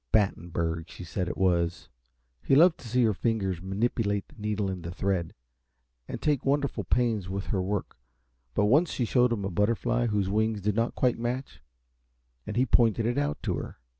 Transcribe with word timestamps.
Battenberg, 0.11 0.89
she 0.89 1.03
said 1.03 1.27
it 1.27 1.37
was. 1.37 1.87
He 2.41 2.55
loved 2.55 2.79
to 2.79 2.87
see 2.87 3.03
her 3.03 3.13
fingers 3.13 3.61
manipulate 3.61 4.27
the 4.27 4.35
needle 4.41 4.67
and 4.71 4.81
the 4.81 4.89
thread, 4.89 5.31
and 6.07 6.19
take 6.19 6.43
wonderful 6.43 6.83
pains 6.83 7.29
with 7.29 7.45
her 7.53 7.61
work 7.61 7.97
but 8.55 8.65
once 8.65 8.89
she 8.89 9.05
showed 9.05 9.31
him 9.31 9.45
a 9.45 9.51
butterfly 9.51 10.07
whose 10.07 10.27
wings 10.27 10.59
did 10.59 10.73
not 10.73 10.95
quite 10.95 11.19
match, 11.19 11.61
and 12.47 12.55
he 12.55 12.65
pointed 12.65 13.05
it 13.05 13.19
out 13.19 13.43
to 13.43 13.57
her. 13.57 13.77